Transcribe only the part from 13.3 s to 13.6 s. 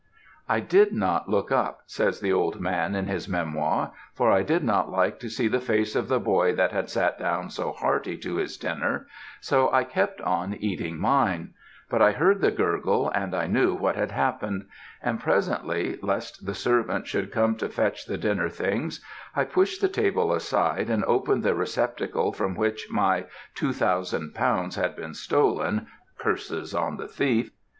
I